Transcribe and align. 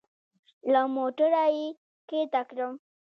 له 0.71 0.81
موټره 0.95 1.45
يې 1.57 1.67
کښته 2.09 2.41
کړم. 2.49 2.73